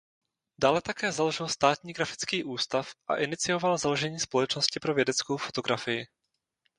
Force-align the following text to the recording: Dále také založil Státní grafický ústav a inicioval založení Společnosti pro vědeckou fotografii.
Dále 0.57 0.81
také 0.81 1.11
založil 1.11 1.47
Státní 1.47 1.93
grafický 1.93 2.43
ústav 2.43 2.91
a 3.07 3.15
inicioval 3.15 3.77
založení 3.77 4.19
Společnosti 4.19 4.79
pro 4.79 4.93
vědeckou 4.93 5.37
fotografii. 5.37 6.07